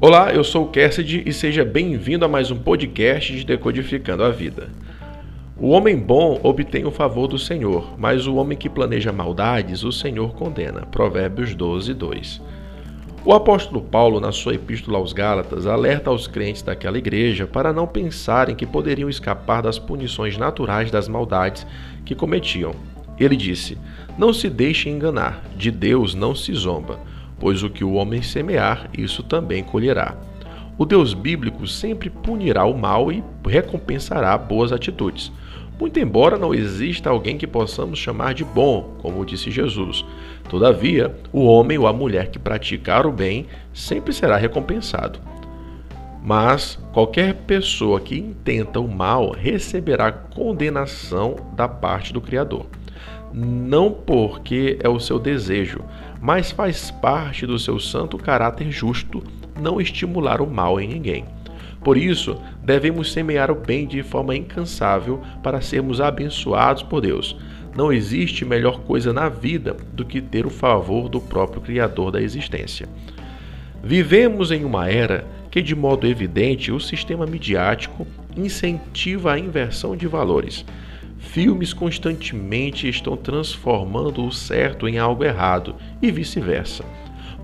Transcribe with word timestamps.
Olá, 0.00 0.32
eu 0.32 0.44
sou 0.44 0.64
o 0.64 0.68
Cassidy 0.68 1.24
e 1.26 1.32
seja 1.32 1.64
bem-vindo 1.64 2.24
a 2.24 2.28
mais 2.28 2.52
um 2.52 2.56
podcast 2.56 3.36
de 3.36 3.44
Decodificando 3.44 4.22
a 4.22 4.30
Vida. 4.30 4.68
O 5.56 5.70
homem 5.70 5.98
bom 5.98 6.38
obtém 6.44 6.84
o 6.84 6.92
favor 6.92 7.26
do 7.26 7.36
Senhor, 7.36 7.98
mas 7.98 8.24
o 8.24 8.36
homem 8.36 8.56
que 8.56 8.68
planeja 8.68 9.10
maldades, 9.10 9.82
o 9.82 9.90
Senhor 9.90 10.34
condena. 10.34 10.82
Provérbios 10.82 11.52
12, 11.52 11.94
2. 11.94 12.40
O 13.24 13.32
apóstolo 13.32 13.82
Paulo, 13.82 14.20
na 14.20 14.30
sua 14.30 14.54
epístola 14.54 14.98
aos 14.98 15.12
Gálatas, 15.12 15.66
alerta 15.66 16.10
aos 16.10 16.28
crentes 16.28 16.62
daquela 16.62 16.96
igreja 16.96 17.44
para 17.44 17.72
não 17.72 17.84
pensarem 17.84 18.54
que 18.54 18.64
poderiam 18.64 19.10
escapar 19.10 19.62
das 19.62 19.80
punições 19.80 20.38
naturais 20.38 20.92
das 20.92 21.08
maldades 21.08 21.66
que 22.04 22.14
cometiam. 22.14 22.72
Ele 23.18 23.34
disse: 23.34 23.76
Não 24.16 24.32
se 24.32 24.48
deixem 24.48 24.92
enganar, 24.92 25.42
de 25.56 25.72
Deus 25.72 26.14
não 26.14 26.36
se 26.36 26.54
zomba 26.54 27.00
pois 27.38 27.62
o 27.62 27.70
que 27.70 27.84
o 27.84 27.94
homem 27.94 28.22
semear, 28.22 28.90
isso 28.96 29.22
também 29.22 29.62
colherá. 29.62 30.16
O 30.76 30.84
Deus 30.84 31.12
bíblico 31.12 31.66
sempre 31.66 32.08
punirá 32.08 32.64
o 32.64 32.78
mal 32.78 33.10
e 33.10 33.22
recompensará 33.44 34.36
boas 34.38 34.72
atitudes. 34.72 35.32
Muito 35.78 35.98
embora 35.98 36.36
não 36.36 36.54
exista 36.54 37.10
alguém 37.10 37.36
que 37.36 37.46
possamos 37.46 37.98
chamar 37.98 38.34
de 38.34 38.44
bom, 38.44 38.96
como 38.98 39.24
disse 39.24 39.50
Jesus. 39.50 40.04
Todavia, 40.48 41.14
o 41.32 41.44
homem 41.44 41.78
ou 41.78 41.86
a 41.86 41.92
mulher 41.92 42.30
que 42.30 42.38
praticar 42.38 43.06
o 43.06 43.12
bem 43.12 43.46
sempre 43.72 44.12
será 44.12 44.36
recompensado. 44.36 45.20
Mas 46.22 46.78
qualquer 46.92 47.34
pessoa 47.34 48.00
que 48.00 48.18
intenta 48.18 48.80
o 48.80 48.88
mal 48.88 49.30
receberá 49.30 50.10
condenação 50.10 51.36
da 51.54 51.68
parte 51.68 52.12
do 52.12 52.20
Criador 52.20 52.66
não 53.32 53.90
porque 53.90 54.78
é 54.82 54.88
o 54.88 55.00
seu 55.00 55.18
desejo, 55.18 55.80
mas 56.20 56.50
faz 56.50 56.90
parte 56.90 57.46
do 57.46 57.58
seu 57.58 57.78
santo 57.78 58.16
caráter 58.18 58.70
justo 58.70 59.22
não 59.60 59.80
estimular 59.80 60.40
o 60.40 60.50
mal 60.50 60.80
em 60.80 60.88
ninguém. 60.88 61.24
Por 61.82 61.96
isso, 61.96 62.36
devemos 62.62 63.12
semear 63.12 63.50
o 63.50 63.54
bem 63.54 63.86
de 63.86 64.02
forma 64.02 64.36
incansável 64.36 65.22
para 65.42 65.60
sermos 65.60 66.00
abençoados 66.00 66.82
por 66.82 67.00
Deus. 67.00 67.36
Não 67.76 67.92
existe 67.92 68.44
melhor 68.44 68.80
coisa 68.80 69.12
na 69.12 69.28
vida 69.28 69.76
do 69.92 70.04
que 70.04 70.20
ter 70.20 70.44
o 70.44 70.50
favor 70.50 71.08
do 71.08 71.20
próprio 71.20 71.60
Criador 71.60 72.10
da 72.10 72.20
existência. 72.20 72.88
Vivemos 73.82 74.50
em 74.50 74.64
uma 74.64 74.88
era 74.88 75.24
que, 75.50 75.62
de 75.62 75.74
modo 75.74 76.06
evidente, 76.06 76.72
o 76.72 76.80
sistema 76.80 77.26
midiático 77.26 78.06
incentiva 78.36 79.32
a 79.32 79.38
inversão 79.38 79.96
de 79.96 80.06
valores. 80.06 80.64
Filmes 81.18 81.72
constantemente 81.72 82.88
estão 82.88 83.16
transformando 83.16 84.24
o 84.24 84.32
certo 84.32 84.88
em 84.88 84.98
algo 84.98 85.24
errado 85.24 85.74
e 86.00 86.10
vice-versa. 86.10 86.84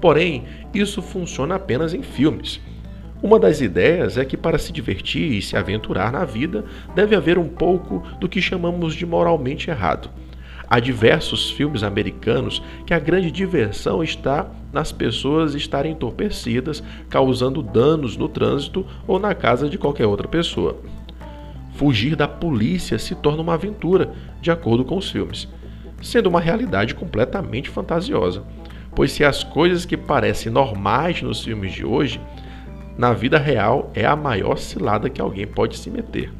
Porém, 0.00 0.44
isso 0.72 1.02
funciona 1.02 1.56
apenas 1.56 1.92
em 1.92 2.02
filmes. 2.02 2.60
Uma 3.22 3.38
das 3.38 3.60
ideias 3.60 4.16
é 4.16 4.24
que 4.24 4.36
para 4.36 4.58
se 4.58 4.72
divertir 4.72 5.32
e 5.32 5.42
se 5.42 5.56
aventurar 5.56 6.12
na 6.12 6.24
vida, 6.24 6.64
deve 6.94 7.16
haver 7.16 7.38
um 7.38 7.48
pouco 7.48 8.02
do 8.20 8.28
que 8.28 8.40
chamamos 8.40 8.94
de 8.94 9.06
moralmente 9.06 9.70
errado. 9.70 10.10
Há 10.68 10.78
diversos 10.78 11.50
filmes 11.50 11.82
americanos 11.82 12.62
que 12.86 12.94
a 12.94 12.98
grande 12.98 13.30
diversão 13.30 14.02
está 14.02 14.50
nas 14.72 14.92
pessoas 14.92 15.54
estarem 15.54 15.92
entorpecidas, 15.92 16.82
causando 17.08 17.62
danos 17.62 18.16
no 18.16 18.28
trânsito 18.28 18.86
ou 19.06 19.18
na 19.18 19.34
casa 19.34 19.68
de 19.68 19.78
qualquer 19.78 20.06
outra 20.06 20.28
pessoa. 20.28 20.78
Fugir 21.74 22.14
da 22.14 22.28
polícia 22.28 22.98
se 22.98 23.14
torna 23.14 23.42
uma 23.42 23.54
aventura, 23.54 24.12
de 24.40 24.50
acordo 24.50 24.84
com 24.84 24.96
os 24.96 25.10
filmes, 25.10 25.48
sendo 26.00 26.28
uma 26.28 26.40
realidade 26.40 26.94
completamente 26.94 27.68
fantasiosa. 27.68 28.42
Pois 28.94 29.10
se 29.10 29.24
as 29.24 29.42
coisas 29.42 29.84
que 29.84 29.96
parecem 29.96 30.52
normais 30.52 31.20
nos 31.20 31.42
filmes 31.42 31.72
de 31.72 31.84
hoje, 31.84 32.20
na 32.96 33.12
vida 33.12 33.38
real 33.38 33.90
é 33.92 34.06
a 34.06 34.14
maior 34.14 34.56
cilada 34.56 35.10
que 35.10 35.20
alguém 35.20 35.46
pode 35.46 35.76
se 35.76 35.90
meter. 35.90 36.32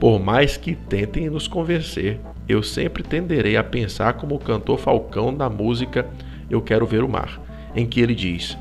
Por 0.00 0.18
mais 0.18 0.56
que 0.56 0.74
tentem 0.74 1.30
nos 1.30 1.46
convencer, 1.46 2.18
eu 2.48 2.60
sempre 2.60 3.04
tenderei 3.04 3.56
a 3.56 3.62
pensar 3.62 4.14
como 4.14 4.34
o 4.34 4.38
cantor 4.40 4.78
Falcão 4.78 5.30
na 5.30 5.48
música 5.48 6.08
Eu 6.48 6.60
Quero 6.60 6.86
Ver 6.86 7.04
o 7.04 7.08
Mar, 7.08 7.40
em 7.76 7.86
que 7.86 8.00
ele 8.00 8.16
diz: 8.16 8.58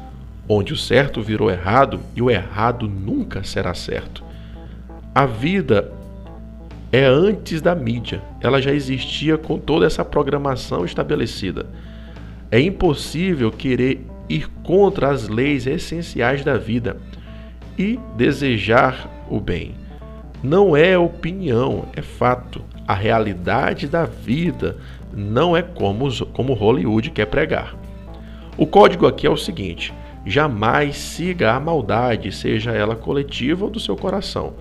Onde 0.47 0.71
o 0.71 0.77
certo 0.77 1.19
virou 1.19 1.49
errado 1.49 1.99
e 2.15 2.21
o 2.21 2.29
errado 2.29 2.87
nunca 2.87 3.43
será 3.43 3.73
certo. 3.73 4.28
A 5.19 5.25
vida 5.25 5.91
é 6.93 7.03
antes 7.03 7.61
da 7.61 7.75
mídia, 7.75 8.23
ela 8.39 8.61
já 8.61 8.71
existia 8.71 9.37
com 9.37 9.59
toda 9.59 9.85
essa 9.85 10.05
programação 10.05 10.85
estabelecida. 10.85 11.65
É 12.49 12.57
impossível 12.57 13.51
querer 13.51 14.07
ir 14.29 14.47
contra 14.63 15.09
as 15.09 15.27
leis 15.27 15.67
essenciais 15.67 16.45
da 16.45 16.57
vida 16.57 16.95
e 17.77 17.99
desejar 18.15 19.09
o 19.29 19.41
bem. 19.41 19.75
Não 20.41 20.73
é 20.73 20.97
opinião, 20.97 21.87
é 21.97 22.01
fato. 22.01 22.63
A 22.87 22.93
realidade 22.93 23.89
da 23.89 24.05
vida 24.05 24.77
não 25.13 25.57
é 25.57 25.61
como, 25.61 26.07
como 26.27 26.53
Hollywood 26.53 27.11
quer 27.11 27.25
pregar. 27.25 27.75
O 28.57 28.65
código 28.65 29.05
aqui 29.05 29.27
é 29.27 29.29
o 29.29 29.35
seguinte: 29.35 29.93
jamais 30.25 30.95
siga 30.95 31.51
a 31.51 31.59
maldade, 31.59 32.31
seja 32.31 32.71
ela 32.71 32.95
coletiva 32.95 33.65
ou 33.65 33.69
do 33.69 33.81
seu 33.81 33.97
coração 33.97 34.53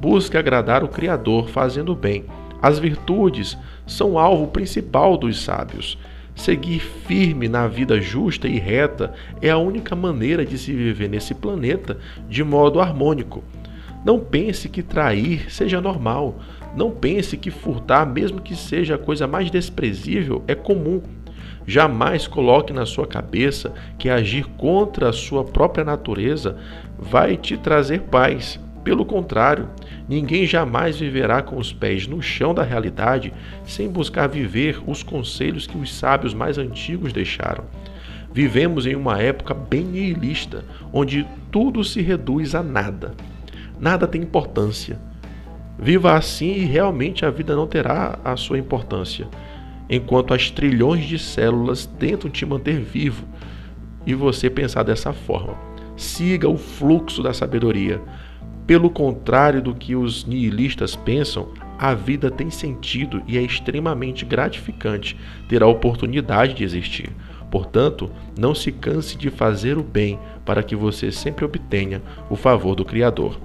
Busque 0.00 0.36
agradar 0.36 0.84
o 0.84 0.88
Criador 0.88 1.48
fazendo 1.48 1.94
bem. 1.94 2.24
As 2.62 2.78
virtudes 2.78 3.58
são 3.86 4.18
alvo 4.18 4.46
principal 4.46 5.16
dos 5.16 5.42
sábios. 5.42 5.98
Seguir 6.36 6.78
firme 6.78 7.48
na 7.48 7.66
vida 7.66 8.00
justa 8.00 8.46
e 8.46 8.58
reta 8.58 9.12
é 9.42 9.50
a 9.50 9.58
única 9.58 9.96
maneira 9.96 10.46
de 10.46 10.56
se 10.56 10.72
viver 10.72 11.08
nesse 11.08 11.34
planeta 11.34 11.98
de 12.28 12.44
modo 12.44 12.80
harmônico. 12.80 13.42
Não 14.04 14.20
pense 14.20 14.68
que 14.68 14.84
trair 14.84 15.52
seja 15.52 15.80
normal. 15.80 16.36
Não 16.76 16.92
pense 16.92 17.36
que 17.36 17.50
furtar, 17.50 18.06
mesmo 18.06 18.40
que 18.40 18.54
seja 18.54 18.94
a 18.94 18.98
coisa 18.98 19.26
mais 19.26 19.50
desprezível, 19.50 20.44
é 20.46 20.54
comum. 20.54 21.02
Jamais 21.66 22.28
coloque 22.28 22.72
na 22.72 22.86
sua 22.86 23.06
cabeça 23.06 23.72
que 23.98 24.08
agir 24.08 24.44
contra 24.56 25.08
a 25.08 25.12
sua 25.12 25.42
própria 25.42 25.84
natureza 25.84 26.56
vai 26.96 27.36
te 27.36 27.56
trazer 27.56 28.02
paz. 28.02 28.60
Pelo 28.88 29.04
contrário, 29.04 29.68
ninguém 30.08 30.46
jamais 30.46 30.98
viverá 30.98 31.42
com 31.42 31.58
os 31.58 31.74
pés 31.74 32.06
no 32.06 32.22
chão 32.22 32.54
da 32.54 32.62
realidade 32.62 33.34
sem 33.62 33.86
buscar 33.86 34.26
viver 34.26 34.80
os 34.86 35.02
conselhos 35.02 35.66
que 35.66 35.76
os 35.76 35.94
sábios 35.94 36.32
mais 36.32 36.56
antigos 36.56 37.12
deixaram. 37.12 37.66
Vivemos 38.32 38.86
em 38.86 38.94
uma 38.94 39.20
época 39.20 39.52
bem 39.52 39.84
nihilista, 39.84 40.64
onde 40.90 41.28
tudo 41.52 41.84
se 41.84 42.00
reduz 42.00 42.54
a 42.54 42.62
nada. 42.62 43.12
Nada 43.78 44.06
tem 44.06 44.22
importância. 44.22 44.98
Viva 45.78 46.14
assim 46.14 46.54
e 46.54 46.64
realmente 46.64 47.26
a 47.26 47.30
vida 47.30 47.54
não 47.54 47.66
terá 47.66 48.18
a 48.24 48.38
sua 48.38 48.58
importância, 48.58 49.28
enquanto 49.90 50.32
as 50.32 50.50
trilhões 50.50 51.04
de 51.04 51.18
células 51.18 51.84
tentam 51.84 52.30
te 52.30 52.46
manter 52.46 52.80
vivo 52.80 53.26
e 54.06 54.14
você 54.14 54.48
pensar 54.48 54.82
dessa 54.82 55.12
forma. 55.12 55.58
Siga 55.94 56.48
o 56.48 56.56
fluxo 56.56 57.22
da 57.22 57.34
sabedoria. 57.34 58.00
Pelo 58.68 58.90
contrário 58.90 59.62
do 59.62 59.74
que 59.74 59.96
os 59.96 60.26
nihilistas 60.26 60.94
pensam, 60.94 61.48
a 61.78 61.94
vida 61.94 62.30
tem 62.30 62.50
sentido 62.50 63.22
e 63.26 63.38
é 63.38 63.40
extremamente 63.40 64.26
gratificante 64.26 65.16
ter 65.48 65.62
a 65.62 65.66
oportunidade 65.66 66.52
de 66.52 66.64
existir. 66.64 67.08
Portanto, 67.50 68.10
não 68.38 68.54
se 68.54 68.70
canse 68.70 69.16
de 69.16 69.30
fazer 69.30 69.78
o 69.78 69.82
bem 69.82 70.18
para 70.44 70.62
que 70.62 70.76
você 70.76 71.10
sempre 71.10 71.46
obtenha 71.46 72.02
o 72.28 72.36
favor 72.36 72.74
do 72.74 72.84
Criador. 72.84 73.40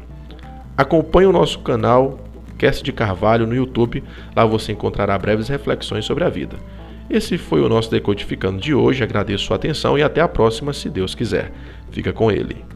Acompanhe 0.75 1.27
o 1.27 1.31
nosso 1.31 1.59
canal 1.59 2.19
Cast 2.57 2.83
de 2.83 2.91
Carvalho 2.91 3.47
no 3.47 3.55
YouTube, 3.55 4.03
lá 4.35 4.45
você 4.45 4.73
encontrará 4.73 5.17
breves 5.17 5.47
reflexões 5.47 6.03
sobre 6.03 6.25
a 6.25 6.29
vida. 6.29 6.57
Esse 7.09 7.37
foi 7.37 7.61
o 7.61 7.69
nosso 7.69 7.89
Decodificando 7.89 8.59
de 8.59 8.75
hoje, 8.75 9.01
agradeço 9.03 9.45
sua 9.45 9.55
atenção 9.55 9.97
e 9.97 10.03
até 10.03 10.19
a 10.19 10.27
próxima, 10.27 10.73
se 10.73 10.89
Deus 10.89 11.15
quiser. 11.15 11.53
Fica 11.91 12.11
com 12.11 12.29
ele. 12.29 12.72